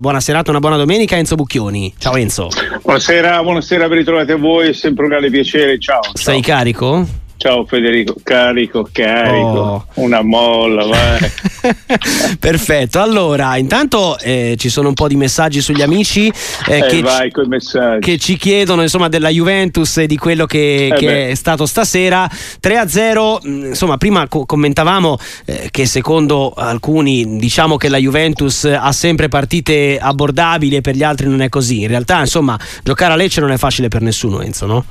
[0.00, 1.92] Buona serata, una buona domenica Enzo Bucchioni.
[1.98, 2.50] Ciao Enzo.
[2.84, 5.76] Buonasera, buonasera, ben ritrovati a voi, è sempre un grande piacere.
[5.80, 6.02] Ciao.
[6.02, 6.14] ciao.
[6.14, 7.04] Sei carico?
[7.38, 9.86] Ciao Federico, carico, carico, oh.
[10.02, 11.30] una molla, vai.
[12.36, 16.26] Perfetto, allora intanto eh, ci sono un po' di messaggi sugli amici
[16.66, 20.88] eh, eh, che, vai, ci, che, ci chiedono insomma della Juventus e di quello che,
[20.88, 22.28] eh che è stato stasera.
[22.60, 28.90] 3-0, mm, insomma prima co- commentavamo eh, che secondo alcuni diciamo che la Juventus ha
[28.90, 33.16] sempre partite abbordabili e per gli altri non è così, in realtà insomma giocare a
[33.16, 34.84] Lecce non è facile per nessuno Enzo, no?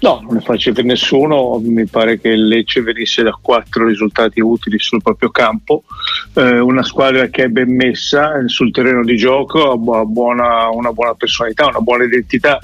[0.00, 4.40] No, non è facile per nessuno, mi pare che il Lecce venisse da quattro risultati
[4.40, 5.84] utili sul proprio campo,
[6.34, 11.14] eh, una squadra che è ben messa sul terreno di gioco, ha buona, una buona
[11.14, 12.60] personalità, una buona identità.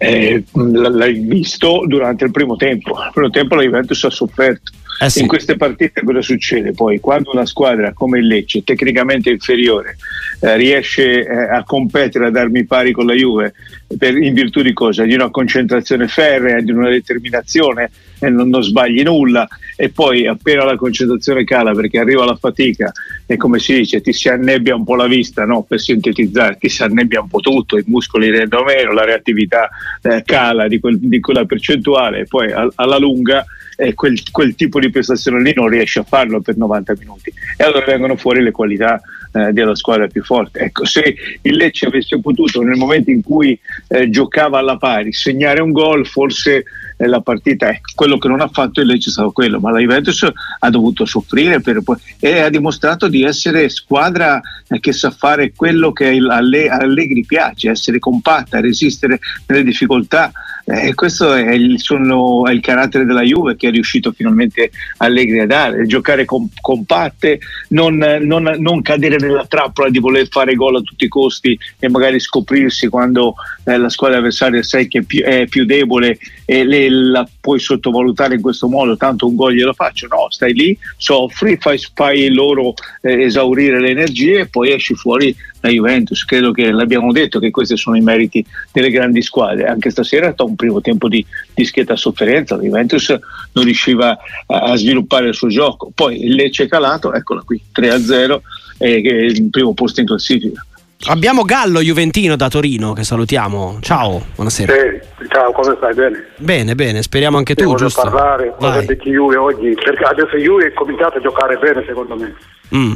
[0.00, 2.90] Eh, l'hai visto durante il primo tempo.
[2.92, 4.70] Il primo tempo la Juventus ha sofferto.
[5.00, 5.20] Eh sì.
[5.20, 6.72] In queste partite cosa succede?
[6.72, 9.96] Poi quando una squadra come il Lecce, tecnicamente inferiore,
[10.40, 13.54] eh, riesce eh, a competere, a darmi pari con la Juve,
[13.96, 15.04] per, in virtù di cosa?
[15.04, 20.64] Di una concentrazione ferrea, di una determinazione, e non, non, sbagli nulla e poi appena
[20.64, 22.92] la concentrazione cala perché arriva la fatica
[23.26, 25.62] e come si dice ti si annebbia un po' la vista no?
[25.62, 29.68] per sintetizzare ti si annebbia un po' tutto i muscoli rendono meno la reattività
[30.02, 33.44] eh, cala di, quel, di, quella percentuale e poi a, alla lunga
[33.80, 37.62] eh, quel, quel, tipo di prestazione lì non riesce a farlo per 90 minuti e
[37.62, 39.00] allora vengono fuori le qualità
[39.32, 40.58] eh, della squadra più forte.
[40.58, 45.60] Ecco, se il Lecce avesse potuto nel momento in cui eh, giocava alla pari segnare
[45.60, 46.64] un gol, forse
[46.96, 49.70] eh, la partita, ecco, quello che non ha fatto il Lecce è stato quello, ma
[49.70, 51.80] la Juventus ha dovuto soffrire per,
[52.18, 57.70] e ha dimostrato di essere squadra eh, che sa fare quello che a Allegri piace,
[57.70, 60.32] essere compatta, resistere nelle difficoltà.
[60.70, 65.40] Eh, questo è il, sono, è il, carattere della Juve che è riuscito finalmente Allegri
[65.40, 67.38] a dare, giocare com, compatte,
[67.68, 71.88] non, non, non, cadere nella trappola di voler fare gol a tutti i costi e
[71.88, 76.64] magari scoprirsi quando eh, la squadra avversaria sai che è più, è più debole e
[76.64, 80.78] le, la puoi sottovalutare in questo modo, tanto un gol glielo faccio, no, stai lì,
[80.98, 86.24] soffri, fai, fai loro eh, esaurire le energie e poi esci fuori la Juventus.
[86.24, 89.66] Credo che l'abbiamo detto che questi sono i meriti delle grandi squadre.
[89.66, 91.24] Anche stasera è stato un primo tempo di,
[91.54, 92.56] di schietta sofferenza.
[92.56, 93.08] La Juventus
[93.52, 95.90] non riusciva a, a, sviluppare il suo gioco.
[95.94, 98.38] Poi il Lecce è calato, eccola qui, 3-0,
[98.78, 100.64] e, il primo posto in classifica.
[101.06, 103.78] Abbiamo Gallo Juventino da Torino che salutiamo.
[103.80, 104.72] Ciao, buonasera.
[104.72, 105.94] Sì, ciao, come stai?
[105.94, 106.24] Bene?
[106.38, 108.02] Bene, bene, speriamo anche tu, voglio giusto?
[108.02, 112.34] parlare di Juve oggi, perché adesso Juve è cominciato a giocare bene secondo me.
[112.74, 112.92] Mm.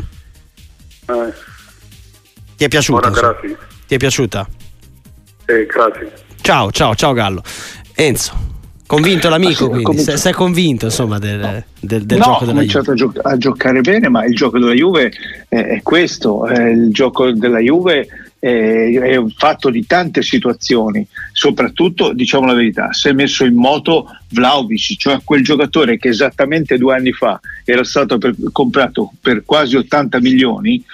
[1.08, 1.51] Eh.
[2.56, 3.10] Ti è piaciuta?
[3.10, 3.56] grazie.
[3.86, 4.48] Ti è piaciuta?
[5.46, 6.12] Sì, grazie.
[6.40, 7.42] Ciao, ciao, ciao Gallo.
[7.94, 8.32] Enzo,
[8.86, 12.78] convinto l'amico, quindi cominci- sei convinto insomma del, del, del no, gioco della Juve?
[12.78, 15.12] ho cominciato a, giocare bene, ma il gioco della Juve
[15.48, 18.08] è, è questo, è il gioco della Juve
[18.42, 24.06] è, è fatto di tante situazioni, soprattutto diciamo la verità, si è messo in moto
[24.30, 29.76] Vlaovic, cioè quel giocatore che esattamente due anni fa era stato per, comprato per quasi
[29.76, 30.84] 80 milioni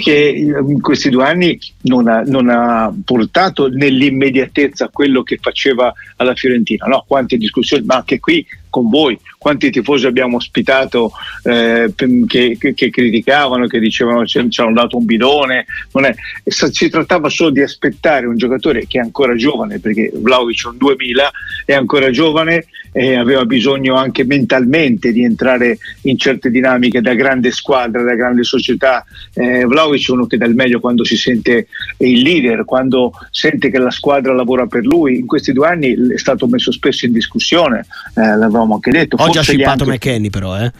[0.00, 6.34] che in questi due anni non ha, non ha, portato nell'immediatezza quello che faceva alla
[6.34, 6.86] Fiorentina.
[6.86, 11.12] No, quante discussioni, ma anche qui con voi, quanti tifosi abbiamo ospitato
[11.44, 15.64] eh, che, che, che, criticavano, che dicevano ci hanno dato un bidone.
[15.90, 16.14] È,
[16.44, 20.76] si trattava solo di aspettare un giocatore che è ancora giovane, perché Vlaovic è un
[20.76, 21.30] 2000,
[21.64, 27.50] è ancora giovane e aveva bisogno anche mentalmente di entrare in certe dinamiche da grande
[27.52, 29.04] squadra, da grande società.
[29.34, 33.70] Eh, Vlaovic è uno che dà il meglio quando si sente il leader, quando sente
[33.70, 35.18] che la squadra lavora per lui.
[35.18, 39.16] In questi due anni è stato messo spesso in discussione, eh, l'avevamo anche detto.
[39.18, 39.96] Oggi ha scippato anche...
[39.96, 40.72] McKenny però, eh?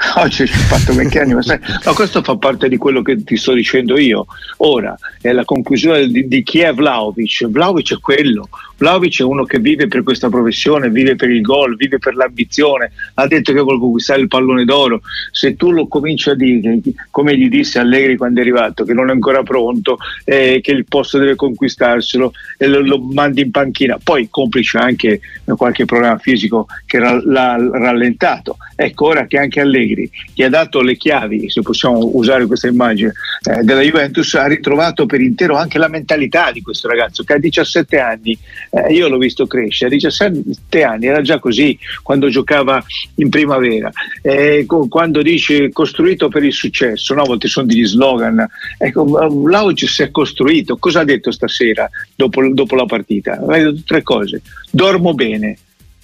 [0.16, 3.52] Oggi c'è fatto McKenny, ma, sai, ma questo fa parte di quello che ti sto
[3.52, 4.26] dicendo io.
[4.58, 7.46] Ora è la conclusione di, di chi è Vlaovic.
[7.48, 8.48] Vlaovic è quello.
[8.78, 12.92] Vlaovic è uno che vive per questa professione, vive per il gol, vive per l'ambizione.
[13.14, 15.02] Ha detto che vuole conquistare il pallone d'oro.
[15.30, 16.78] Se tu lo cominci a dire,
[17.10, 20.86] come gli disse Allegri quando è arrivato, che non è ancora pronto, eh, che il
[20.86, 25.20] posto deve conquistarselo e lo, lo, mandi in panchina, poi complice anche
[25.56, 28.56] qualche problema fisico che l'ha rallentato.
[28.76, 32.68] Ecco ora che anche Allegri Allegri, che ha dato le chiavi, se possiamo usare questa
[32.68, 37.34] immagine, eh, della Juventus, ha ritrovato per intero anche la mentalità di questo ragazzo che
[37.34, 38.38] a 17 anni,
[38.70, 42.82] eh, io l'ho visto crescere, a 17 anni era già così quando giocava
[43.16, 43.90] in primavera,
[44.22, 47.22] eh, quando dice costruito per il successo, no?
[47.22, 48.46] a volte sono degli slogan,
[48.78, 53.38] ecco, Vlaovic si è costruito, cosa ha detto stasera dopo, dopo la partita?
[53.38, 55.56] Ha detto tre cose, dormo bene,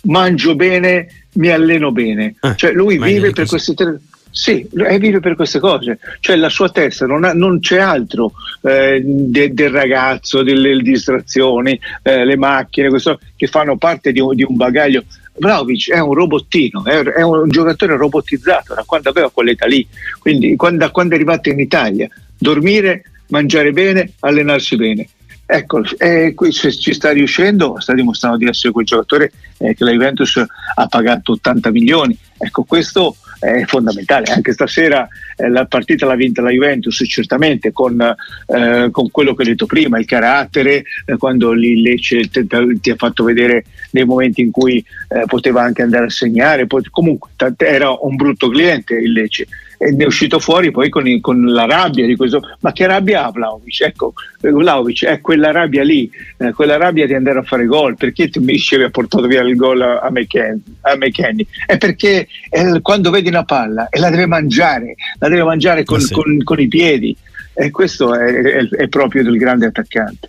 [0.03, 2.35] mangio bene, mi alleno bene.
[2.41, 3.99] Ah, cioè lui vive per queste tre
[4.31, 8.33] Sì, è vive per queste cose, cioè la sua testa non, ha, non c'è altro
[8.63, 14.35] eh, de, del ragazzo, delle distrazioni, eh, le macchine, questo, che fanno parte di un,
[14.35, 15.05] di un bagaglio.
[15.39, 19.87] Vlaovic è un robottino, è, è, un giocatore robotizzato da quando aveva quell'età lì,
[20.19, 25.09] quindi quando, da quando è arrivato in Italia, dormire, mangiare bene, allenarsi bene.
[25.49, 29.93] Ecco, eh, se ci sta riuscendo, sta dimostrando di essere quel giocatore eh, che la
[29.93, 30.45] Juventus
[30.75, 32.19] ha pagato 80 milioni.
[32.37, 34.27] Ecco, questo è fondamentale.
[34.33, 35.07] Anche stasera
[35.37, 39.67] eh, la partita l'ha vinta la Juventus, certamente con, eh, con quello che ho detto
[39.67, 44.85] prima, il carattere, eh, quando lì Lecce ti, ha fatto vedere nei momenti in cui
[45.09, 49.47] eh, poteva anche andare a segnare, poi, comunque era un brutto cliente il Lecce
[49.79, 52.87] e ne è uscito fuori poi con, il, con, la rabbia di questo ma che
[52.87, 53.83] rabbia ha Vlaovic?
[53.83, 57.97] ecco Vlaovic è quella rabbia lì eh, quella rabbia di andare a fare gol.
[57.97, 63.45] Perché Miscevi ha portato via il gol a, McKenny è perché eh, quando vedi una
[63.45, 66.15] palla e la deve mangiare la deve mangiare con, sì.
[66.15, 67.17] con, con i piedi.
[67.59, 70.29] E questo è, è, è proprio del grande attaccante.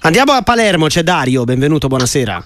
[0.00, 2.42] Andiamo a Palermo c'è Dario benvenuto buonasera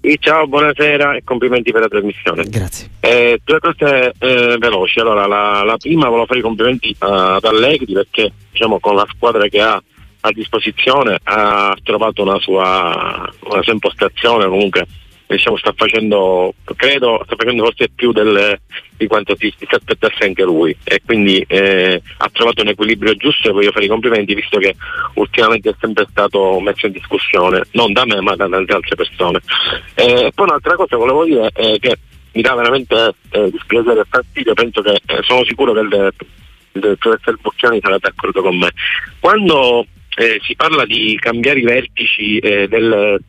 [0.00, 2.44] sì, ciao, buonasera e complimenti per la trasmissione.
[2.44, 2.88] Grazie.
[3.00, 5.00] Eh, due cose eh, veloci.
[5.00, 9.48] Allora, la, la, prima volevo fare i complimenti ad Allegri perché diciamo, con la squadra
[9.48, 9.82] che ha
[10.20, 14.86] a disposizione ha trovato una sua, una sua impostazione, comunque
[15.36, 18.58] diciamo, sta facendo, credo, sta facendo forse più del,
[18.96, 23.48] di quanto si, si aspettasse anche lui e quindi eh, ha trovato un equilibrio giusto
[23.48, 24.74] e voglio fare i complimenti visto che
[25.14, 29.40] ultimamente è sempre stato messo in discussione, non da me ma da tante altre persone.
[29.94, 31.98] E eh, poi un'altra cosa volevo dire è che
[32.32, 36.12] mi dà veramente eh, dispiacere e fastidio, penso che eh, sono sicuro che il,
[36.72, 38.70] il professor Bocchiani sarà d'accordo con me.
[39.18, 39.86] Quando
[40.16, 43.20] eh, si parla di cambiare i vertici eh, del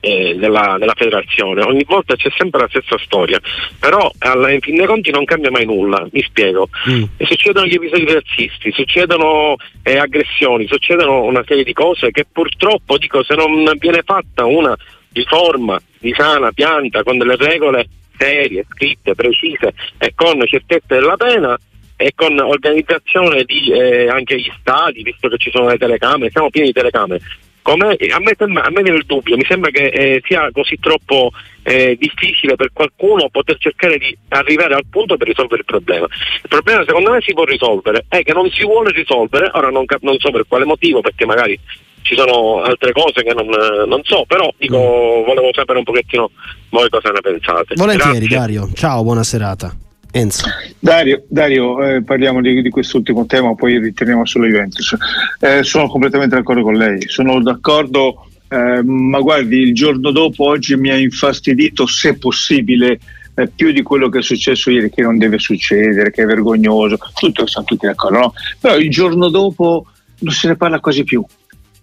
[0.00, 1.62] eh, della, della, federazione.
[1.62, 3.40] Ogni volta c'è sempre la stessa storia,
[3.78, 6.68] però alla, in fin dei conti non cambia mai nulla, mi spiego.
[6.88, 7.04] Mm.
[7.20, 13.22] succedono gli episodi razzisti, succedono eh, aggressioni, succedono una serie di cose che purtroppo, dico,
[13.22, 14.76] se non viene fatta una
[15.12, 21.58] riforma di sana pianta con delle regole serie, scritte, precise e con certezza della pena,
[22.00, 26.48] e con organizzazione di eh, anche gli stati, visto che ci sono le telecamere, siamo
[26.48, 27.20] pieni di telecamere,
[27.62, 31.30] come, a, me a me viene il dubbio, mi sembra che eh, sia così troppo
[31.62, 36.06] eh, difficile per qualcuno poter cercare di arrivare al punto per risolvere il problema.
[36.06, 39.84] Il problema secondo me si può risolvere, è che non si vuole risolvere, ora non,
[39.84, 41.58] cap- non so per quale motivo, perché magari
[42.02, 43.46] ci sono altre cose che non,
[43.86, 45.24] non so, però dico, mm.
[45.26, 46.30] volevo sapere un pochettino
[46.70, 47.74] voi cosa ne pensate.
[47.74, 48.36] Volentieri Grazie.
[48.36, 49.74] Dario, ciao, buona serata.
[50.10, 50.46] Enzo.
[50.78, 54.96] Dario, Dario eh, parliamo di, di, quest'ultimo tema, poi ritorniamo sulla Juventus.
[55.40, 60.76] Eh, sono completamente d'accordo con lei, sono d'accordo, eh, ma guardi, il giorno dopo oggi
[60.76, 62.98] mi ha infastidito, se possibile,
[63.34, 66.96] eh, più di quello che è successo ieri, che non deve succedere, che è vergognoso,
[67.14, 68.32] tutto sono tutti d'accordo, no?
[68.58, 69.86] Però il giorno dopo
[70.20, 71.24] non se ne parla quasi più.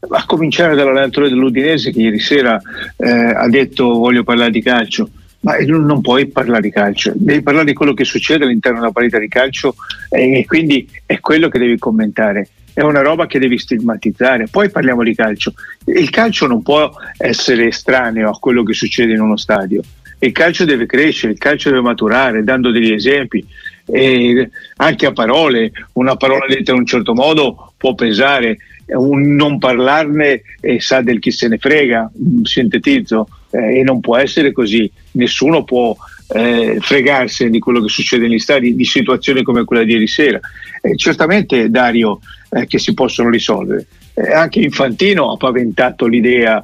[0.08, 2.60] A cominciare dall'allenatore dell'Udinese che ieri sera
[2.98, 5.10] eh, ha detto voglio parlare di calcio
[5.46, 9.20] ma non puoi parlare di calcio, devi parlare di quello che succede all'interno della partita
[9.20, 9.76] di calcio
[10.10, 12.50] e quindi è quello che devi commentare.
[12.74, 14.48] È una roba che devi stigmatizzare.
[14.50, 15.54] Poi parliamo di calcio.
[15.86, 19.82] Il calcio non può essere estraneo a quello che succede in uno stadio.
[20.20, 23.46] Il calcio deve crescere, il calcio deve maturare, dando degli esempi.
[24.78, 30.42] Anche a parole, una parola detta in un certo modo può pesare, un non parlarne
[30.60, 32.12] e sa del chi se ne frega,
[32.44, 34.90] sintetizzo, eh, e non può essere così.
[35.12, 35.96] Nessuno può
[36.34, 40.40] eh, fregarsi di quello che succede negli stadi, di situazioni come quella di ieri sera.
[40.82, 42.20] Eh, certamente, Dario,
[42.52, 43.86] eh, che si possono risolvere.
[44.14, 46.64] Eh, anche Infantino ha paventato l'idea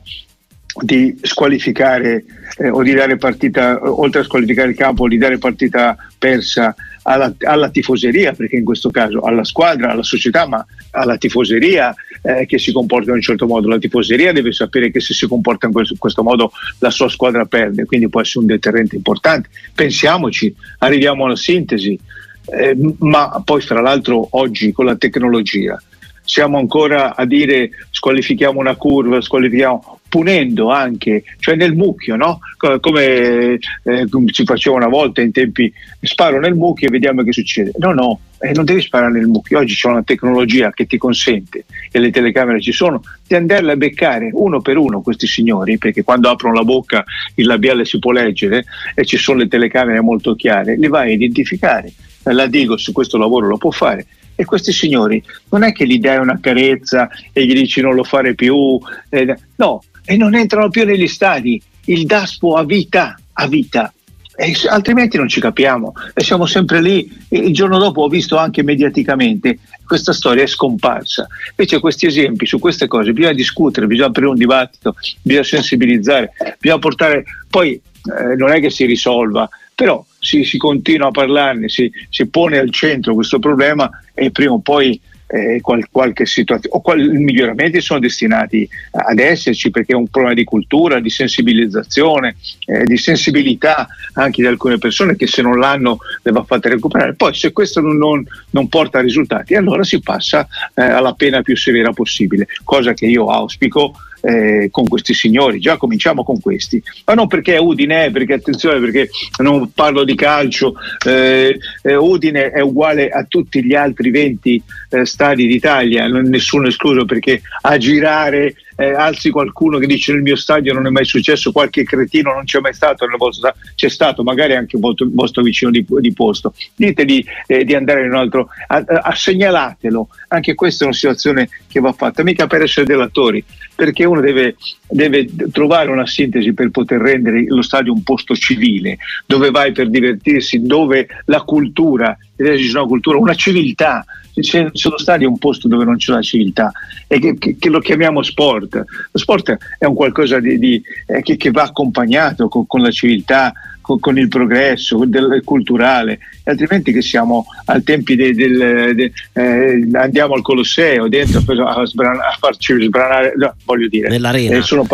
[0.83, 2.23] di squalificare
[2.57, 7.33] eh, o di dare partita, oltre a squalificare il campo, di dare partita persa alla,
[7.39, 12.57] alla, tifoseria, perché in questo caso alla squadra, alla società, ma alla tifoseria eh, che
[12.57, 13.67] si comporta in un certo modo.
[13.67, 17.09] La tifoseria deve sapere che se si comporta in questo, in questo modo la sua
[17.09, 19.49] squadra perde, quindi può essere un deterrente importante.
[19.73, 21.99] Pensiamoci, arriviamo alla sintesi,
[22.45, 25.81] eh, ma poi fra l'altro oggi con la tecnologia
[26.23, 32.39] siamo ancora a dire squalifichiamo una curva, squalifichiamo punendo anche, cioè nel mucchio, no?
[32.81, 37.71] come eh, si faceva una volta in tempi, sparo nel mucchio e vediamo che succede.
[37.77, 41.63] No, no, eh, non devi sparare nel mucchio, oggi c'è una tecnologia che ti consente,
[41.89, 46.03] e le telecamere ci sono, di andarle a beccare uno per uno questi signori, perché
[46.03, 50.35] quando aprono la bocca il labiale si può leggere e ci sono le telecamere molto
[50.35, 51.89] chiare, li vai a identificare.
[52.23, 55.99] La Digo su questo lavoro lo può fare e questi signori non è che gli
[55.99, 60.69] dai una carezza e gli dici non lo fare più, eh, no, e non entrano
[60.69, 61.61] più negli stadi.
[61.85, 63.93] Il DASPO ha vita, ha vita.
[64.35, 67.11] e altrimenti non ci capiamo e siamo sempre lì.
[67.29, 69.59] Il giorno dopo ho visto anche mediaticamente
[69.91, 71.27] questa storia è scomparsa.
[71.49, 76.79] Invece questi esempi su queste cose bisogna discutere, bisogna aprire un dibattito, bisogna sensibilizzare, bisogna
[76.79, 81.91] portare, poi eh, non è che si risolva, però si, si continua a parlarne, si,
[82.09, 84.97] si, pone al centro questo problema e prima o poi
[85.31, 90.35] eh, qual, qualche situazione o qual, miglioramenti sono destinati ad esserci perché è un problema
[90.35, 92.35] di cultura, di sensibilizzazione,
[92.65, 97.13] eh, di sensibilità anche di alcune persone che se non l'hanno le va fatte recuperare.
[97.13, 101.55] Poi se questo non, non, non porta risultati allora si passa eh, alla pena più
[101.55, 107.13] severa possibile, cosa che io auspico eh, con questi signori, già cominciamo con questi, ma
[107.13, 109.09] non perché è Udine, perché attenzione, perché
[109.41, 110.75] non parlo di calcio,
[111.05, 117.05] eh, eh, Udine è uguale a tutti gli altri 20 eh, stadi d'Italia, nessuno escluso
[117.05, 121.51] perché a girare eh, alzi qualcuno che dice nel mio stadio non è mai successo,
[121.51, 125.71] qualche cretino non c'è mai stato, nel vostro, c'è stato magari anche vostro, vostro vicino
[125.71, 130.83] di, di, posto, ditegli eh, di andare in un altro, a, a, segnalatelo, anche questa
[130.83, 133.43] è una situazione che va fatta, mica per essere delatori,
[133.75, 134.55] perché uno deve,
[134.87, 139.89] deve trovare una sintesi per poter rendere lo stadio un posto civile, dove vai per
[139.89, 145.67] divertirsi, dove la cultura, una cultura, una civiltà, se, se lo stadio è un posto
[145.67, 146.71] dove non c'è la civiltà
[147.07, 148.75] e che, che, che, lo chiamiamo sport.
[149.11, 152.91] Lo sport è un qualcosa di, di, eh, che, che, va accompagnato con, con la
[152.91, 159.11] civiltà, con, con, il progresso del, culturale, altrimenti che siamo al tempi del, del de,
[159.33, 164.57] eh, andiamo al Colosseo dentro a, sbran- a farci sbranare, no, voglio dire, nell'arena.
[164.57, 164.85] Eh, sono,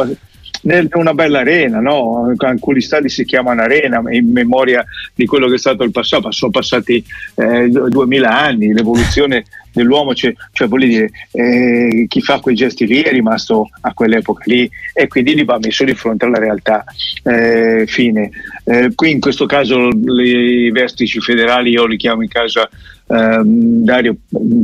[0.61, 2.33] una bella arena, no?
[2.37, 6.51] alcuni stadi si chiamano arena in memoria di quello che è stato il passato, sono
[6.51, 7.03] passati
[7.35, 7.71] eh,
[8.25, 9.45] anni, l'evoluzione
[9.77, 14.43] dell'uomo, cioè, cioè voglio dire, eh, chi fa quei gesti lì è rimasto a quell'epoca
[14.47, 16.83] lì e quindi li va messo di fronte alla realtà.
[17.23, 18.31] Eh, fine.
[18.63, 22.67] Eh, qui in questo caso i vertici federali io li chiamo in casa
[23.07, 24.15] ehm, Dario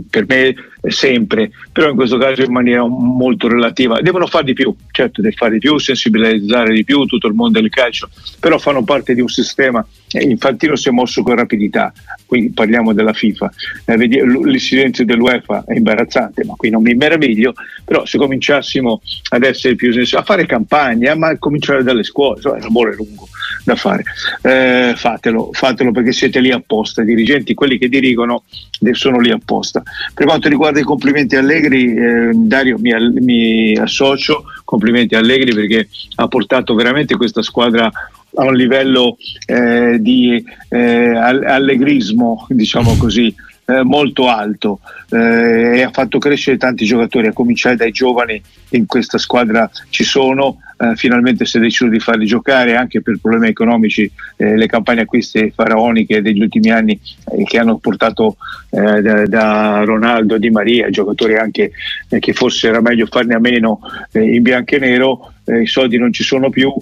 [0.09, 0.55] per me
[0.87, 3.99] sempre, però in questo caso in maniera molto relativa.
[3.99, 7.59] Devono fare di più, certo, devono fare di più, sensibilizzare di più tutto il mondo
[7.59, 9.85] del calcio, però fanno parte di un sistema.
[10.19, 11.91] Infantino si è mosso con rapidità,
[12.27, 13.51] qui parliamo della FIFA,
[13.85, 19.43] eh, il silenzio dell'UEFA è imbarazzante, ma qui non mi meraviglio, però se cominciassimo ad
[19.43, 23.27] essere più a fare campagna, a cominciare dalle scuole, cioè, il lavoro è lungo
[23.63, 24.03] da fare,
[24.43, 28.43] eh, fatelo, fatelo perché siete lì apposta, i dirigenti, quelli che dirigono
[28.91, 29.81] sono lì apposta.
[30.13, 32.91] Per quanto riguarda i complimenti Allegri, eh, Dario mi,
[33.21, 37.89] mi associo, complimenti Allegri perché ha portato veramente questa squadra
[38.35, 43.33] a un livello eh, di eh, allegrismo, diciamo così,
[43.65, 44.79] eh, molto alto
[45.09, 48.41] eh, e ha fatto crescere tanti giocatori, a cominciare dai giovani
[48.71, 53.19] in questa squadra ci sono, eh, finalmente si è deciso di farli giocare anche per
[53.21, 56.99] problemi economici, eh, le campagne acquisti faraoniche degli ultimi anni
[57.31, 58.35] eh, che hanno portato
[58.69, 61.71] eh, da, da, Ronaldo, Di Maria, giocatori anche
[62.19, 63.79] che forse era meglio farne a meno
[64.13, 66.73] in bianco e nero, i soldi non ci sono più,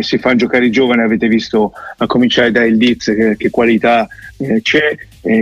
[0.00, 4.08] si fanno giocare i giovani, avete visto a cominciare da Ildiz che, che qualità
[4.62, 4.96] c'è,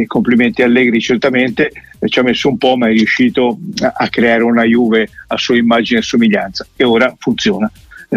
[0.07, 1.71] complimenti a Allegri certamente,
[2.07, 6.01] ci ha messo un po' ma è riuscito a creare una Juve a sua immagine
[6.01, 6.67] e somiglianza.
[6.77, 7.71] E ora funziona.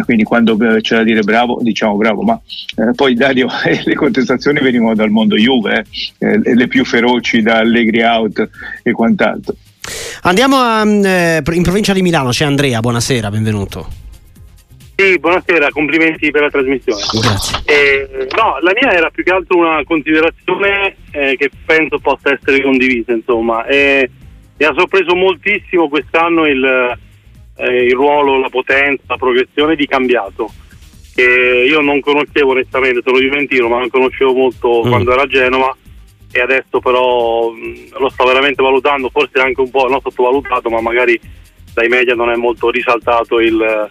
[0.06, 2.40] Quindi quando c'è da dire bravo diciamo bravo ma
[2.78, 3.48] eh, poi Dario
[3.84, 5.86] le contestazioni venivano dal mondo Juve
[6.18, 8.50] eh, le più feroci da Allegri out
[8.84, 9.54] e quant'altro.
[10.22, 14.11] Andiamo a, eh, in provincia di Milano c'è Andrea buonasera benvenuto
[15.02, 17.02] sì, buonasera, complimenti per la trasmissione.
[17.20, 17.64] Grazie.
[17.66, 22.62] Eh, no, la mia era più che altro una considerazione eh, che penso possa essere
[22.62, 23.66] condivisa, insomma.
[23.66, 24.10] Eh,
[24.58, 26.64] mi ha sorpreso moltissimo quest'anno il,
[27.56, 30.52] eh, il, ruolo, la potenza, la progressione di Cambiato,
[31.16, 34.90] che io non conoscevo onestamente, sono Juventino, ma non conoscevo molto mm.
[34.90, 35.76] quando era a Genova
[36.34, 40.80] e adesso però mh, lo sto veramente valutando, forse anche un po' non sottovalutato, ma
[40.80, 41.20] magari
[41.74, 43.90] dai media non è molto risaltato il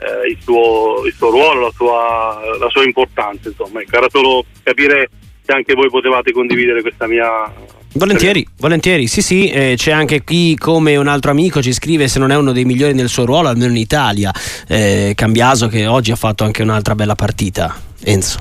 [0.00, 3.48] eh, il, suo, il, suo, ruolo, la sua, la sua importanza.
[3.48, 5.10] Insomma, ecco, era solo capire
[5.44, 7.52] se anche voi potevate condividere questa mia
[7.92, 12.20] Volentieri, volentieri, sì sì, eh, c'è anche qui come un altro amico ci scrive se
[12.20, 14.32] non è uno dei migliori nel suo ruolo, almeno in Italia,
[14.68, 18.38] eh, Cambiaso che oggi ha fatto anche un'altra bella partita, Enzo.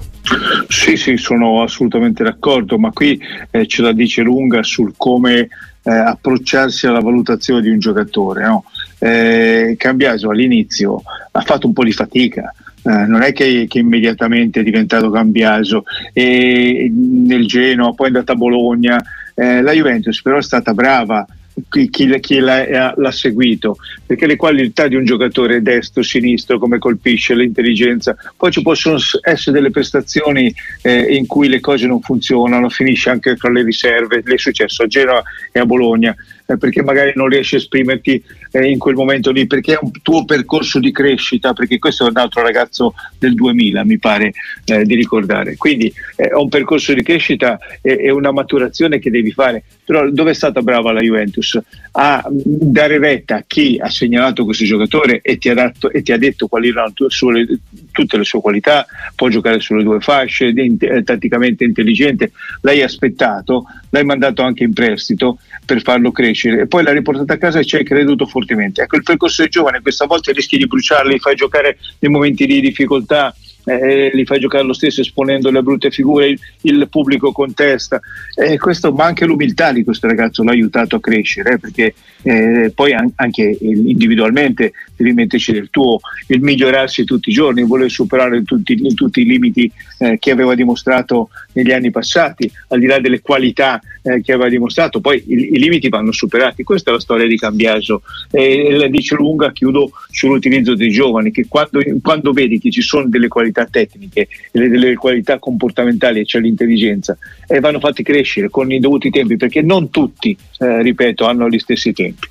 [0.68, 5.48] Sì sì, sono assolutamente d'accordo, ma qui eh, ce la dice lunga sul come
[5.82, 8.46] eh, approcciarsi alla valutazione di un giocatore.
[8.46, 8.66] No?
[9.00, 11.02] Eh, Cambiaso all'inizio
[11.32, 12.54] ha fatto un po' di fatica.
[12.84, 18.34] Eh, non è che, che, immediatamente è diventato Cambiaso e nel Genoa, poi è andata
[18.34, 19.02] a Bologna.
[19.36, 21.26] Eh, la Juventus però è stata brava
[21.68, 26.78] chi, chi, chi l'ha, l'ha, seguito, perché le qualità di un giocatore destro, sinistro, come
[26.78, 32.70] colpisce, l'intelligenza, poi ci possono essere delle prestazioni eh, in cui le cose non funzionano,
[32.70, 36.16] finisce anche tra le riserve, le è successo a Genova e a Bologna
[36.50, 39.92] eh, perché magari non riesci a esprimerti eh, in quel momento lì, perché è un
[40.02, 44.34] tuo percorso di crescita, perché questo è un altro ragazzo del 2000, mi pare
[44.66, 45.58] eh, di ricordare.
[45.58, 49.64] Quindi eh, è un percorso di crescita e una maturazione che devi fare.
[49.86, 51.60] Però dove è stata brava la Juventus?
[51.92, 56.12] A dare retta a chi ha segnalato questo giocatore e ti ha, dato, e ti
[56.12, 57.48] ha detto quali erano sue,
[57.92, 64.04] tutte le sue qualità, può giocare sulle due fasce, è tatticamente intelligente, l'hai aspettato, l'hai
[64.04, 67.76] mandato anche in prestito per farlo crescere e poi l'hai riportato a casa e ci
[67.76, 68.82] hai creduto fortemente.
[68.82, 72.62] Ecco, il percorso è giovane, questa volta rischi di bruciarli, fai giocare nei momenti di
[72.62, 73.36] difficoltà,
[73.70, 78.00] eh, li fai giocare lo stesso esponendo le brutte figure, il, pubblico contesta.
[78.36, 82.72] Eh, questo, ma anche l'umiltà di questo ragazzo l'ha aiutato a crescere, eh, perché eh,
[82.74, 88.44] poi an- anche individualmente devi metterci del tuo, il migliorarsi tutti i giorni, voler superare
[88.44, 93.22] tutti, tutti i limiti eh, che aveva dimostrato negli anni passati, al di là delle
[93.22, 96.64] qualità eh, che aveva dimostrato, poi i, i, limiti vanno superati.
[96.64, 98.02] Questa è la storia di Cambiaso
[98.32, 103.08] e la dice lunga, chiudo sull'utilizzo dei giovani, che quando, quando vedi che ci sono
[103.08, 108.80] delle qualità tecniche e delle qualità comportamentali c'è l'intelligenza, eh, vanno fatti crescere con i
[108.80, 112.28] dovuti tempi, perché non tutti, eh, ripeto, hanno gli stessi tempi.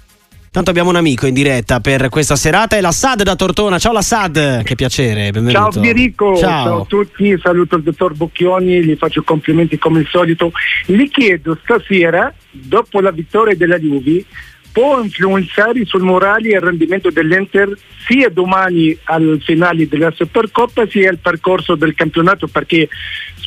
[0.59, 3.79] Tanto abbiamo un amico in diretta per questa serata, è l'Assad da Tortona.
[3.79, 5.53] Ciao l'Assad, che piacere, benvenuto.
[5.53, 6.65] Ciao Federico, ciao.
[6.65, 6.81] ciao.
[6.81, 10.51] a tutti, saluto il dottor Bocchioni, gli faccio complimenti come il solito.
[10.85, 14.25] Gli chiedo stasera, dopo la vittoria della Juve,
[14.73, 21.09] può influenzare sul morale e il rendimento dell'Inter sia domani al finale della Supercoppa sia
[21.09, 22.89] al percorso del campionato perché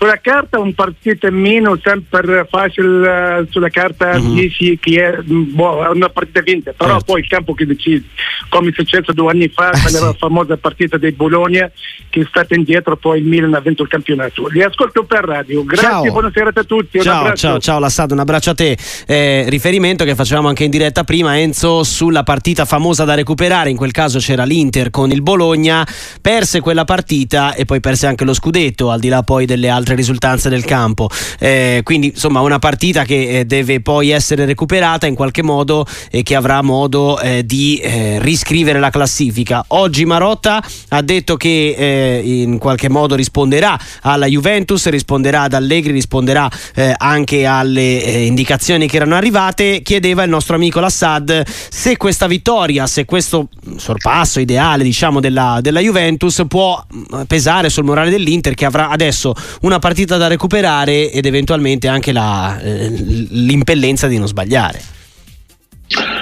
[0.02, 4.34] sulla carta un partito in meno sempre facile uh, sulla carta mm-hmm.
[4.34, 7.06] dici che è boh, una partita vinta però certo.
[7.06, 8.06] poi il campo che decide
[8.50, 10.18] come è successo due anni fa eh, quella sì.
[10.18, 11.70] famosa partita del Bologna
[12.10, 15.64] che è stata indietro poi il Milan ha vinto il campionato li ascolto per radio
[15.64, 16.12] grazie ciao.
[16.12, 20.48] buonasera a tutti ciao ciao ciao Lassad un abbraccio a te eh, riferimento che facevamo
[20.48, 24.90] anche in diretta prima Enzo sulla partita famosa da recuperare in quel caso c'era l'Inter
[24.90, 25.88] con il Bologna
[26.20, 29.90] perse quella partita e poi perse anche lo scudetto al di là poi delle altre
[29.92, 31.10] altre risultanze del campo.
[31.40, 36.24] Eh, quindi insomma una partita che eh, deve poi essere recuperata in qualche modo e
[36.24, 39.64] che avrà modo eh, di eh, riscrivere la classifica.
[39.70, 46.50] Oggi Marotta ha detto che in qualche modo risponderà alla Juventus, risponderà ad Allegri, risponderà
[46.98, 47.82] anche alle
[48.26, 49.82] indicazioni che erano arrivate.
[49.82, 55.80] Chiedeva il nostro amico Lassad se questa vittoria, se questo sorpasso ideale diciamo della, della
[55.80, 61.26] Juventus può mm, pesare sul morale dell'Inter che avrà adesso una partita da recuperare ed
[61.26, 65.00] eventualmente anche la, eh, l'impellenza di non sbagliare.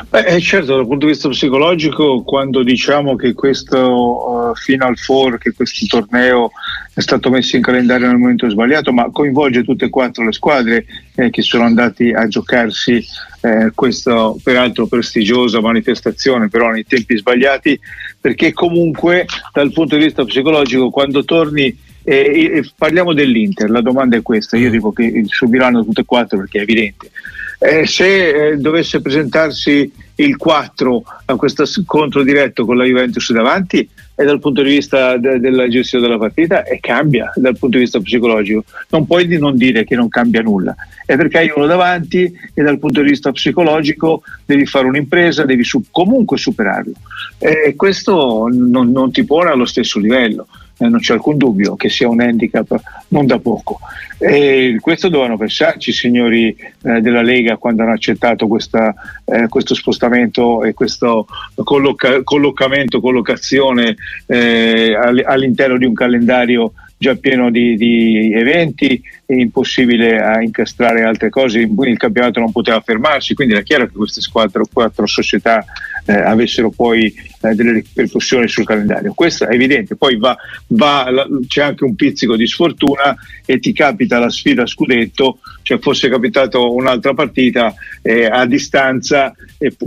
[0.09, 5.37] Beh, eh, certo, dal punto di vista psicologico, quando diciamo che questo uh, Final Four,
[5.37, 6.49] che questo torneo
[6.95, 10.85] è stato messo in calendario nel momento sbagliato, ma coinvolge tutte e quattro le squadre
[11.13, 13.05] eh, che sono andati a giocarsi
[13.41, 17.79] eh, questa peraltro prestigiosa manifestazione, però nei tempi sbagliati,
[18.19, 21.77] perché comunque dal punto di vista psicologico, quando torni
[22.09, 26.39] eh, eh, parliamo dell'Inter, la domanda è questa, io dico che subiranno tutte e quattro
[26.39, 27.11] perché è evidente.
[27.59, 33.87] Eh, se eh, dovesse presentarsi il 4 a questo scontro diretto con la Juventus davanti
[34.15, 37.83] e dal punto di vista de- della gestione della partita e cambia dal punto di
[37.83, 38.63] vista psicologico.
[38.89, 42.79] Non puoi non dire che non cambia nulla, è perché hai uno davanti e dal
[42.79, 46.93] punto di vista psicologico devi fare un'impresa, devi su- comunque superarlo.
[47.37, 50.47] E questo non, non ti pone allo stesso livello
[50.79, 53.79] eh, non c'è alcun dubbio che sia un handicap non da poco.
[54.17, 58.93] E questo dovevano pensarci i signori eh, della Lega quando hanno accettato questa,
[59.25, 61.27] eh, questo spostamento e questo
[61.63, 64.93] colloca- collocamento, collocazione eh,
[65.25, 71.59] all'interno di un calendario già pieno di, di, eventi, è impossibile a incastrare altre cose,
[71.59, 75.63] il campionato non poteva fermarsi, quindi era chiaro che queste quattro, quattro società
[76.09, 79.13] eh, avessero poi eh, delle ripercussioni sul calendario.
[79.13, 80.35] Questo è evidente, poi va,
[80.67, 81.07] va,
[81.47, 86.73] c'è anche un pizzico di sfortuna e ti capita la sfida scudetto, cioè fosse capitato
[86.73, 89.35] un'altra partita eh, a distanza,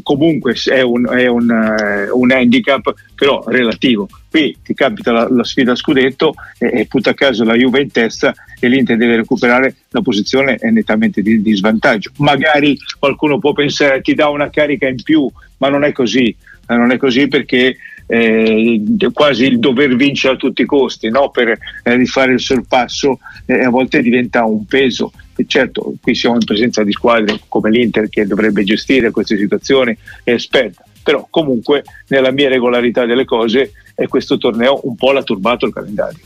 [0.05, 5.45] comunque è un, è un, uh, un handicap, però relativo Qui ti capita la, la
[5.45, 10.01] sfida scudetto e, e a caso la Juve in testa e l'Inter deve recuperare la
[10.01, 12.13] posizione è nettamente di, di svantaggio.
[12.17, 15.31] Magari qualcuno può pensare ti dà una carica in più,
[15.63, 16.35] ma non è così.
[16.69, 21.31] eh, non è così perché eh, quasi il dover vincere a tutti i costi no?
[21.31, 25.13] per eh, rifare il sorpasso eh, a volte diventa un peso.
[25.37, 29.97] E certo, qui siamo in presenza di squadre come l'Inter che dovrebbe gestire queste situazioni,
[30.25, 35.23] è esperta, però comunque nella mia regolarità delle cose e questo torneo un po' l'ha
[35.23, 36.19] turbato il calendario.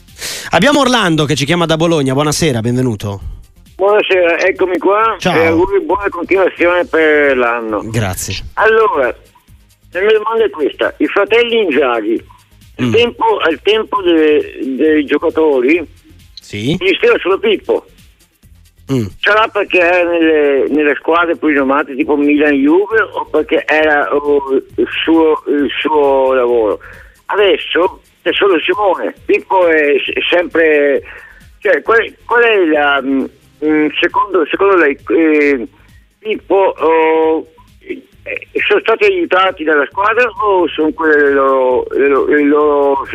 [0.49, 3.36] Abbiamo Orlando che ci chiama da Bologna, buonasera, benvenuto.
[3.77, 5.39] Buonasera, eccomi qua Ciao.
[5.39, 7.81] e auguri buona continuazione per l'anno.
[7.85, 8.33] Grazie.
[8.55, 9.15] Allora,
[9.91, 12.25] la mia domanda è questa, i fratelli Inzaghi,
[12.77, 12.91] al Mm.
[12.93, 15.87] tempo, al tempo de- dei giocatori,
[16.41, 16.75] Sì.
[16.79, 17.85] esisteva solo Pippo,
[18.91, 19.05] Mm.
[19.19, 24.53] sarà perché era nelle, nelle squadre più rinomate tipo Milan Juve o perché era oh,
[24.53, 26.79] il, suo, il suo lavoro?
[27.27, 31.03] Adesso c'è solo Simone, Pippo è, è sempre...
[31.59, 33.03] Cioè, qual, qual è la...
[33.65, 35.67] mm, secondo, secondo lei eh,
[36.19, 37.47] Pippo oh,
[38.27, 43.05] eh, sono stati aiutati dalla squadra o sono quelle le loro, le loro?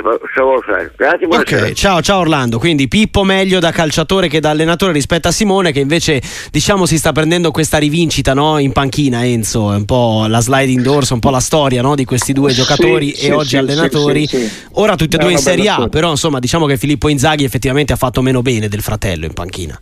[0.97, 1.67] Grazie, buonasera.
[1.67, 2.59] Ok, ciao, ciao Orlando.
[2.59, 6.97] Quindi Pippo meglio da calciatore che da allenatore rispetto a Simone, che invece diciamo si
[6.97, 8.57] sta prendendo questa rivincita no?
[8.57, 9.27] in panchina.
[9.27, 11.95] Enzo, è un po' la sliding doors, un po' la storia no?
[11.95, 14.27] di questi due giocatori sì, e oggi sì, allenatori.
[14.27, 14.51] sì, sì.
[14.75, 15.91] Ora tutti e due in Serie A, storia.
[15.91, 19.79] però insomma diciamo che Filippo Inzaghi effettivamente ha fatto meno bene del fratello in panchina.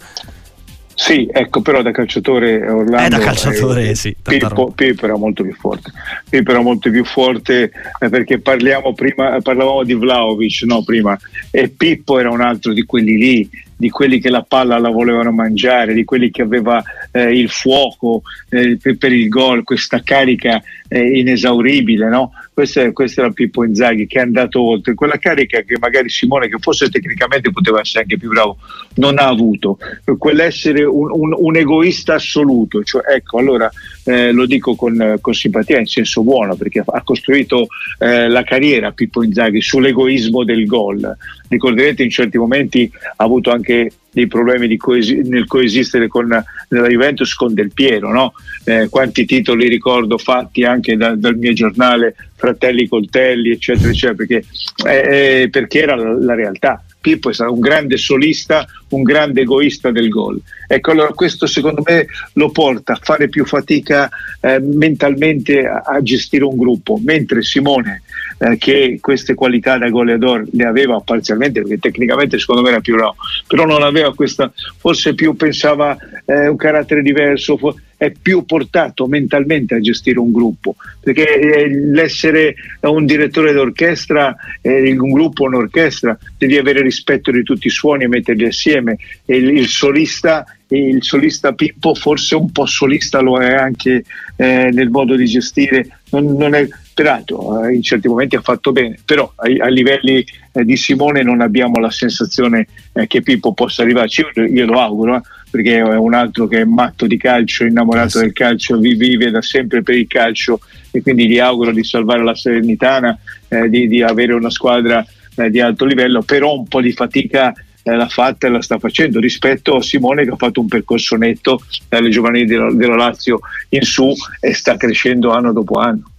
[1.00, 4.70] Sì, ecco, però da calciatore Orlando Eh, da calciatore, eh, sì, Pippo.
[4.70, 5.90] Pippo era molto più forte.
[6.28, 11.18] Pippo era molto più forte eh, perché parliamo prima, parlavamo di Vlaovic, no, prima,
[11.50, 15.32] e Pippo era un altro di quelli lì, di quelli che la palla la volevano
[15.32, 20.62] mangiare, di quelli che aveva eh, il fuoco eh, per, per il gol, questa carica
[20.86, 22.32] eh, inesauribile, no?
[22.52, 26.58] Questo, questo era Pippo Inzaghi che è andato oltre, quella carica che magari Simone, che
[26.60, 28.58] forse tecnicamente poteva essere anche più bravo,
[28.96, 29.78] non ha avuto,
[30.18, 33.70] quell'essere un, un- un egoista assoluto, cioè, ecco, allora
[34.04, 37.66] eh, lo dico con, con simpatia in senso buono perché ha costruito
[37.98, 41.16] eh, la carriera Pippo Inzaghi sull'egoismo del gol.
[41.48, 46.26] Ricorderete in certi momenti ha avuto anche dei problemi coesi- nel coesistere con
[46.68, 48.32] nella Juventus con Del Piero, no?
[48.64, 54.44] Eh, quanti titoli ricordo fatti anche da- dal mio giornale Fratelli Coltelli, eccetera, eccetera, perché,
[54.86, 56.82] eh, eh, perché era la, la realtà.
[57.00, 60.40] Pippo è stato un grande solista, un grande egoista del gol.
[60.66, 64.08] Ecco, allora questo secondo me lo porta a fare più fatica
[64.40, 68.02] eh, mentalmente a, a gestire un gruppo, mentre Simone,
[68.38, 72.94] eh, che queste qualità da goleador le aveva parzialmente, perché tecnicamente secondo me era più
[72.94, 78.46] bravo, però non aveva questa, forse più pensava eh, un carattere diverso, fo- è più
[78.46, 85.44] portato mentalmente a gestire un gruppo, perché eh, l'essere un direttore d'orchestra, eh, un gruppo,
[85.44, 88.96] un'orchestra, devi avere rispetto di tutti i suoni e metterli assieme.
[89.26, 94.02] Il, il solista, il solista Pippo forse un po' solista lo è anche
[94.36, 98.72] eh, nel modo di gestire, non, non è, peraltro eh, in certi momenti ha fatto
[98.72, 102.66] bene, però ai, a livelli eh, di Simone non abbiamo la sensazione
[103.06, 107.06] che Pippo possa arrivarci, io, io lo auguro, perché è un altro che è matto
[107.06, 108.18] di calcio, innamorato Eh sì.
[108.20, 110.60] del calcio, vi- vive da sempre per il calcio
[110.90, 115.50] e quindi gli auguro di salvare la Serenitana, eh, di, di avere una squadra eh,
[115.50, 119.18] di alto livello, però un po' di fatica eh, l'ha fatta e la sta facendo
[119.18, 123.82] rispetto a Simone che ha fatto un percorso netto dalle giovanili della, della Lazio in
[123.82, 126.10] su e sta crescendo anno dopo anno.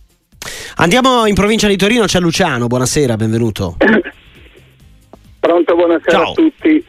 [0.78, 3.78] Andiamo in provincia di Torino, c'è Luciano, buonasera, benvenuto.
[5.40, 6.32] Pronto, buonasera Ciao.
[6.32, 6.86] a tutti.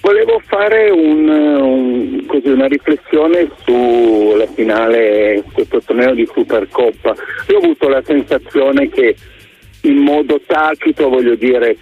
[0.00, 7.14] Volevo fare un, un- così, una riflessione sulla finale, questo torneo di Supercoppa.
[7.48, 9.14] Io ho avuto la sensazione che
[9.82, 11.76] in modo tacito, voglio dire,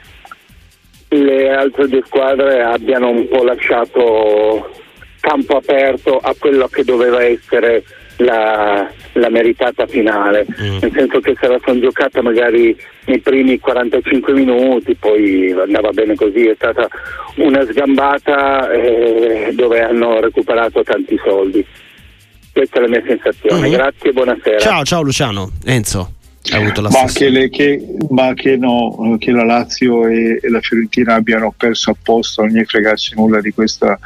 [1.11, 4.71] le altre due squadre abbiano un po' lasciato
[5.21, 7.83] campo aperto a quello che doveva essere
[8.19, 10.79] la, la meritata finale, Mm.
[10.81, 12.77] nel senso che se la sono giocata magari
[13.07, 16.89] nei primi 45 minuti, poi andava bene così, è stata
[17.37, 21.65] una sgambata eh, dove hanno recuperato tanti soldi.
[22.53, 23.73] Questa è la mia sensazione, Mhm.
[23.75, 24.59] grazie e buonasera.
[24.59, 25.51] Ciao, ciao Luciano.
[25.65, 26.13] Enzo,
[26.51, 30.49] hai avuto la Ma che, le- che- ma che no, che la Lazio e, e
[30.51, 33.97] la Fiorentina abbiano perso apposta, non gli fregarsi nulla di questa,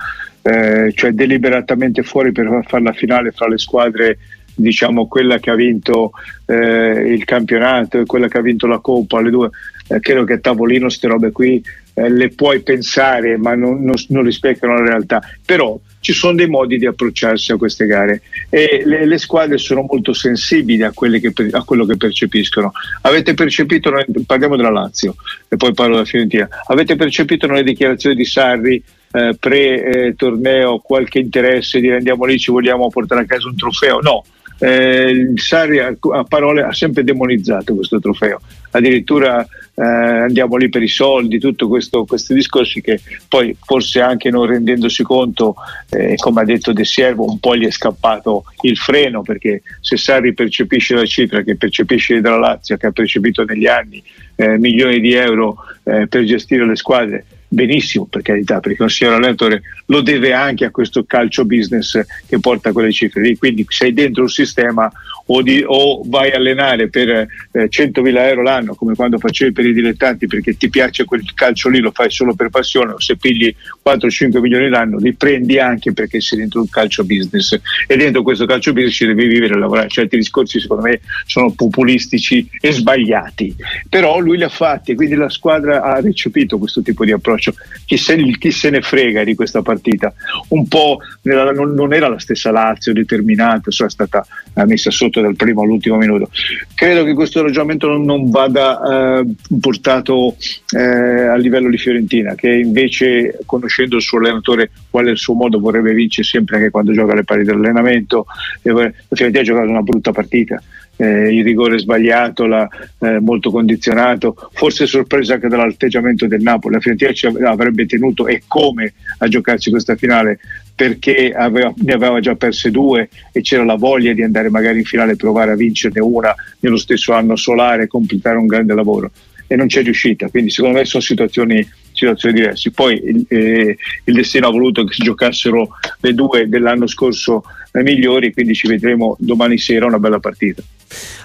[0.43, 4.19] eh, cioè deliberatamente fuori per fare la finale fra le squadre,
[4.55, 6.11] diciamo quella che ha vinto
[6.47, 9.51] eh, il campionato e quella che ha vinto la Coppa, le due,
[9.89, 11.63] eh, credo che a tavolino queste robe qui
[11.95, 16.49] eh, le puoi pensare ma non, non- non rispecchiano la realtà, però ci sono dei
[16.49, 21.33] modi di approcciarsi a queste gare e le, le squadre sono molto sensibili a, che
[21.53, 22.73] a quello che percepiscono.
[23.03, 23.93] Avete percepito,
[24.27, 25.15] parliamo della Lazio
[25.49, 31.81] e poi parlo della Fiorentina, avete percepito nelle dichiarazioni di Sarri eh, pre-torneo qualche interesse
[31.81, 34.01] di andiamo lì, ci vogliamo portare a casa un trofeo?
[34.01, 34.25] No.
[34.59, 39.45] Eh, Sarri a, a, parole ha sempre demonizzato questo trofeo, addirittura
[39.75, 45.03] eh, andiamo lì per i soldi, tutti questi discorsi che poi forse anche non rendendosi
[45.03, 45.57] conto,
[45.91, 49.97] eh, come ha detto De Siervo, un po' gli è scappato il freno perché se
[49.97, 54.01] Sarri percepisce la cifra che percepisce dalla Lazio, che ha percepito negli anni
[54.37, 59.15] eh, milioni di euro eh, per gestire le squadre, benissimo per carità, perché un signor
[59.15, 63.93] allenatore lo deve anche a questo calcio business che porta quelle cifre lì, quindi sei
[63.93, 64.91] dentro un sistema
[65.27, 69.67] o, di, o vai a allenare per eh, 100.000 euro l'anno come quando facevi per
[69.67, 73.17] i dilettanti perché ti piace quel calcio lì, lo fai solo per passione o se
[73.17, 73.55] pigli
[73.87, 77.59] 4-5 milioni l'anno li prendi anche perché sei dentro un calcio business.
[77.87, 81.53] E dentro questo calcio business ci devi vivere e lavorare, certi discorsi secondo me sono
[81.53, 83.55] populistici e sbagliati,
[83.89, 87.42] però lui li ha fatti e quindi la squadra ha recepito questo tipo di approccio,
[87.85, 90.13] chi se, chi se ne frega di questa partita,
[90.49, 94.25] un po' nella, non, non, era la stessa Lazio determinata, so, è stata
[94.67, 96.31] messa sotto dal primo all'ultimo minuto.
[96.75, 99.27] Credo che questo ragionamento non, non vada eh,
[99.61, 100.37] portato
[100.77, 105.35] eh, a livello di Fiorentina, che invece conoscendo il suo allenatore qual è il suo
[105.35, 108.27] modo vorrebbe vincere sempre anche quando gioca le pari dell'allenamento.
[108.63, 110.63] La Fiorentina ha giocato una brutta partita.
[110.97, 112.69] Eh, il rigore sbagliato, la,
[113.01, 116.75] eh, molto condizionato, forse sorpresa anche dall'atteggiamento del Napoli.
[116.75, 120.39] La Fiorentina ci avrebbe tenuto e come a giocarci questa finale
[120.75, 124.85] perché aveva, ne aveva già perse due e c'era la voglia di andare magari in
[124.85, 129.11] finale e provare a vincerne una nello stesso anno solare e completare un grande lavoro
[129.53, 132.71] e non c'è riuscita, quindi secondo me sono situazioni, situazioni diverse.
[132.71, 135.69] Poi eh, il, destino ha voluto che si giocassero
[136.01, 140.63] le due dell'anno scorso eh, migliori, quindi ci vedremo domani sera una bella partita.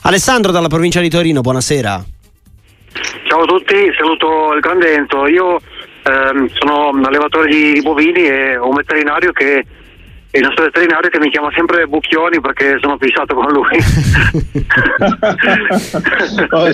[0.03, 2.03] Alessandro dalla provincia di Torino, buonasera.
[3.27, 5.27] Ciao a tutti, saluto il grande Enzo.
[5.27, 5.59] Io
[6.03, 9.65] ehm, sono un allevatore di bovini e un veterinario che
[10.31, 13.77] il nostro veterinario che mi chiama sempre Bucchioni perché sono fissato con lui.
[16.51, 16.69] oh,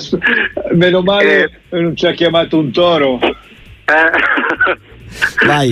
[0.74, 3.20] meno male eh, non ci ha chiamato un toro.
[3.22, 3.36] Eh.
[5.46, 5.72] Vai.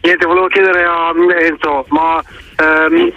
[0.00, 2.22] Niente, volevo chiedere a Enzo, ma
[2.56, 3.12] ehm,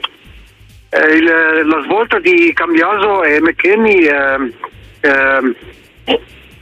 [0.90, 4.54] eh, il, la svolta di Cambiaso e McKenny ehm,
[5.02, 5.56] ehm,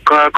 [0.03, 0.31] cosa,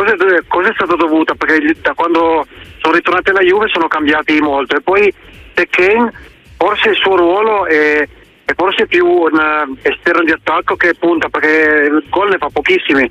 [0.47, 1.33] cosa, è stato dovuta?
[1.35, 2.45] Perché da quando
[2.81, 5.13] sono ritornati alla Juve sono cambiati molto e poi
[5.53, 6.11] Tekken
[6.57, 8.07] forse il suo ruolo è,
[8.45, 12.49] è forse più un uh, esterno di attacco che punta perché il gol ne fa
[12.51, 13.09] pochissimi.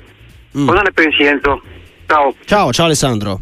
[0.57, 0.67] Mm.
[0.67, 1.61] Cosa ne pensi Enzo?
[2.07, 2.33] Ciao.
[2.45, 3.39] Ciao, ciao Alessandro.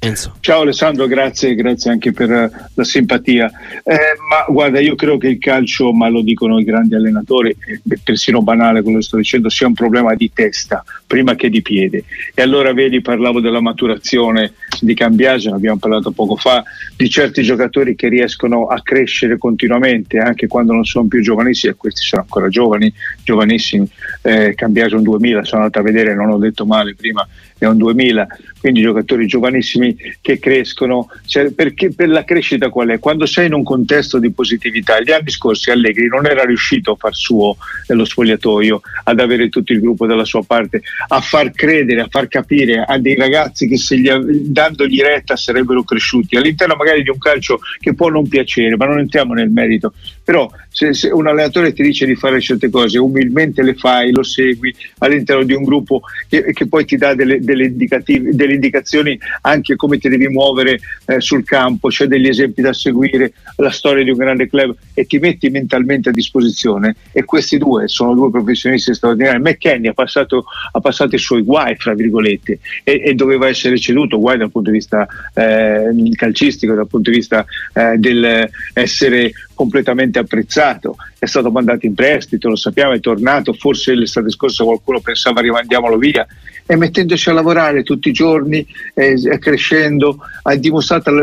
[0.00, 0.36] Enzo.
[0.38, 3.50] Ciao Alessandro, grazie, grazie anche per eh, la simpatia.
[3.82, 3.96] Eh,
[4.28, 8.40] ma guarda, io credo che il calcio, ma lo dicono i grandi allenatori, è persino
[8.40, 12.04] banale quello che sto dicendo, sia un problema di testa prima che di piede.
[12.32, 16.62] E allora vedi, parlavo della maturazione di Cambiaso, ne abbiamo parlato poco fa,
[16.96, 21.76] di certi giocatori che riescono a crescere continuamente anche quando non sono più giovanissimi, e
[21.76, 22.92] questi sono ancora giovani,
[23.24, 23.88] giovanissimi.
[24.22, 27.26] Eh, Cambiaso un 2000, sono andato a vedere, non ho detto male prima,
[27.58, 28.26] è un 2000,
[28.60, 32.98] quindi giocatori giovanissimi che crescono, cioè, perché per la crescita qual è?
[32.98, 36.96] Quando sei in un contesto di positività, gli anni scorsi Allegri non era riuscito a
[36.96, 37.56] far suo
[37.88, 42.28] nello spogliatoio, ad avere tutto il gruppo dalla sua parte, a far credere, a far
[42.28, 47.18] capire a dei ragazzi che se gli, dandogli retta sarebbero cresciuti, all'interno magari di un
[47.18, 49.92] calcio che può non piacere, ma non entriamo nel merito,
[50.22, 54.22] però se, se un allenatore ti dice di fare certe cose, umilmente le fai, lo
[54.22, 59.76] segui all'interno di un gruppo che, che poi ti dà delle delle, delle indicazioni anche
[59.76, 64.10] come ti devi muovere eh, sul campo, c'è degli esempi da seguire, la storia di
[64.10, 68.94] un grande club e ti metti mentalmente a disposizione e questi due sono due professionisti
[68.94, 69.40] straordinari.
[69.40, 74.18] McKenny ha passato, ha passato i suoi guai, fra virgolette, e, e, doveva essere ceduto,
[74.18, 80.18] guai dal punto di vista eh, calcistico, dal punto di vista eh, del essere completamente
[80.18, 85.40] apprezzato, è stato mandato in prestito, lo sappiamo, è tornato, forse l'estate scorsa qualcuno pensava
[85.40, 86.26] rimandiamolo via
[86.70, 90.18] e mettendoci a lavorare tutti i giorni, eh, crescendo,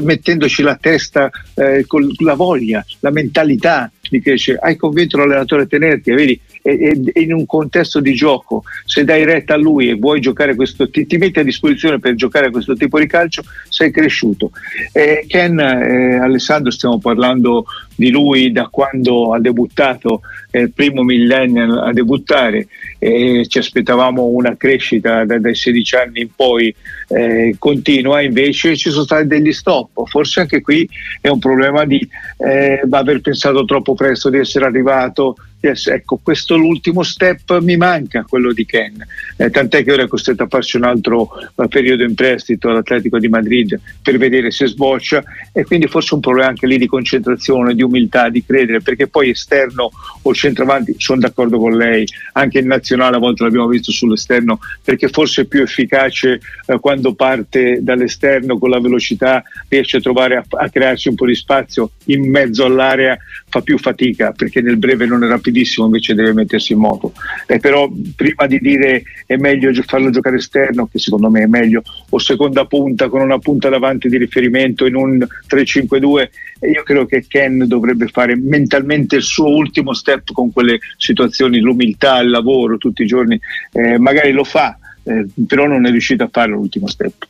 [0.01, 5.65] mettendoci la testa, eh, con la voglia, la mentalità di crescere, hai convinto l'allenatore a
[5.67, 9.93] tenerti, vedi, e, e, in un contesto di gioco, se dai retta a lui e
[9.93, 13.91] vuoi giocare questo, ti, ti metti a disposizione per giocare questo tipo di calcio, sei
[13.91, 14.49] cresciuto.
[14.91, 21.03] Eh, Ken, eh, Alessandro, stiamo parlando di lui da quando ha debuttato, è il primo
[21.03, 26.73] millennial a debuttare, e ci aspettavamo una crescita da, dai 16 anni in poi
[27.09, 30.89] eh, continua, invece ci sono stati degli stop, forse anche qui
[31.21, 36.55] è un problema di eh, aver pensato troppo presto di essere arrivato, Matias, ecco, questo
[36.55, 39.03] l'ultimo step mi manca, quello di Ken,
[39.37, 43.17] eh, tant'è che ora è costretto a farsi un altro uh, periodo in prestito all'Atletico
[43.17, 45.23] di Madrid per vedere se sboccia.
[45.51, 49.31] E quindi forse un problema anche lì di concentrazione, di umiltà, di credere, perché poi
[49.31, 49.89] esterno
[50.21, 55.07] o centravanti, sono d'accordo con lei, anche in nazionale a volte l'abbiamo visto sull'esterno, perché
[55.07, 60.45] forse è più efficace eh, quando parte dall'esterno con la velocità, riesce a trovare a,
[60.49, 63.17] a crearsi un po' di spazio in mezzo all'area,
[63.49, 67.13] fa più fatica perché nel breve non è rapidissimo, invece deve mettersi in moto.
[67.47, 71.81] Eh, però prima di dire è meglio farlo giocare esterno, che secondo me è meglio,
[72.09, 76.29] o seconda punta con una punta davanti di riferimento in un 3-5-2,
[76.73, 82.19] io credo che Ken dovrebbe fare mentalmente il suo ultimo step con quelle situazioni, l'umiltà,
[82.19, 83.39] il lavoro tutti i giorni,
[83.71, 87.27] eh, magari lo fa, eh, però non è riuscito a fare l'ultimo step.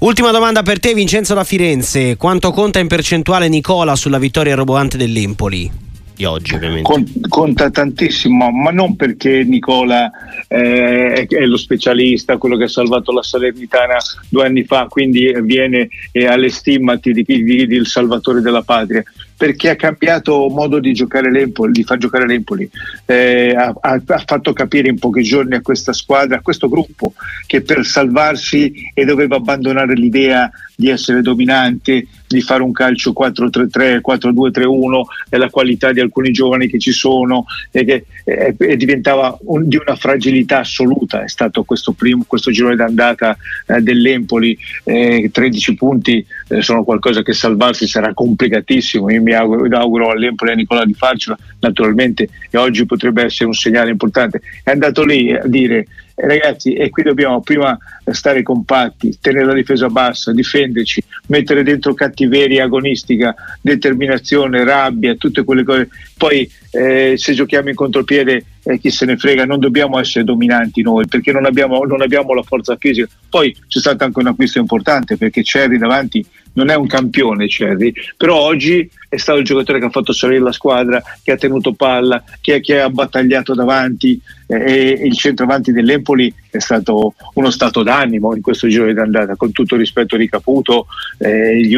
[0.00, 4.96] Ultima domanda per te Vincenzo da Firenze, quanto conta in percentuale Nicola sulla vittoria roboante
[4.96, 5.89] dell'Empoli?
[6.20, 7.06] Di oggi ovviamente.
[7.30, 10.10] conta tantissimo, ma non perché Nicola
[10.48, 13.96] eh, è lo specialista, quello che ha salvato la Salernitana
[14.28, 18.60] due anni fa, quindi viene e ha le stimmati di chi di il salvatore della
[18.60, 19.02] patria,
[19.34, 22.68] perché ha cambiato modo di giocare l'Empoli, di far giocare l'Empoli,
[23.06, 27.14] eh, ha, ha, fatto capire in pochi giorni a questa squadra, a questo gruppo,
[27.46, 34.00] che per salvarsi e doveva abbandonare l'idea di essere dominante, di fare un calcio 4-3-3,
[34.06, 39.36] 4-2-3-1 e la qualità di alcuni giovani che ci sono e che eh, e diventava
[39.46, 41.24] un, di una fragilità assoluta.
[41.24, 47.22] È stato questo, primo, questo girone d'andata eh, dell'Empoli, eh, 13 punti eh, sono qualcosa
[47.22, 49.10] che salvarsi sarà complicatissimo.
[49.10, 53.46] Io mi auguro, auguro all'Empoli e a Nicola di farcela naturalmente e oggi potrebbe essere
[53.46, 54.40] un segnale importante.
[54.62, 55.86] È andato lì a dire
[56.26, 57.78] ragazzi, e qui dobbiamo prima
[58.10, 65.64] stare compatti, tenere la difesa bassa, difenderci, mettere dentro cattiveria agonistica, determinazione, rabbia, tutte quelle
[65.64, 65.88] cose.
[66.16, 70.82] Poi eh, se giochiamo in contropiede eh, chi se ne frega, non dobbiamo essere dominanti
[70.82, 73.08] noi perché non abbiamo, non abbiamo la forza fisica.
[73.28, 77.94] Poi c'è stato anche un acquisto importante perché Cerri davanti non è un campione Cerri,
[78.16, 81.72] però oggi è stato il giocatore che ha fatto salire la squadra, che ha tenuto
[81.72, 88.34] palla, che, che ha battagliato davanti e il centravanti dell'Empoli è stato uno stato d'animo
[88.34, 90.86] in questo giro di andata, con tutto il rispetto di Caputo,
[91.18, 91.68] eh,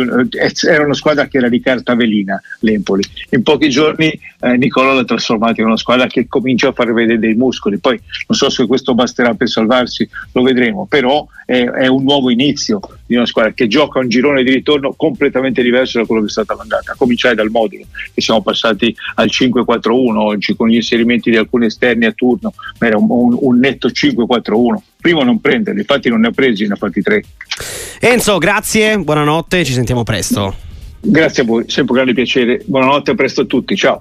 [0.66, 3.04] era una squadra che era di carta velina l'Empoli.
[3.30, 7.18] In pochi giorni eh, Nicola l'ha trasformata in una squadra che comincia a far vedere
[7.18, 11.86] dei muscoli, poi non so se questo basterà per salvarsi, lo vedremo, però è, è
[11.86, 16.06] un nuovo inizio di una squadra che gioca un girone di ritorno completamente diverso da
[16.06, 20.56] quello che è stata l'andata, a cominciare dal modulo, che siamo passati al 5-4-1 oggi
[20.56, 24.82] con gli inserimenti di alcuni esterni a turno, era un, un, un netto 5-4-1 uno.
[25.00, 27.22] Primo non prenderli, infatti non ne ha presi, ne ha fatti tre.
[28.00, 30.54] Enzo, grazie, buonanotte, ci sentiamo presto.
[31.00, 32.62] Grazie a voi, sempre un grande piacere.
[32.64, 34.00] Buonanotte, a presto a tutti, ciao.